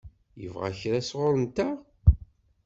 Yebɣa 0.41 0.69
kra 0.79 0.99
sɣur-nteɣ? 1.09 1.75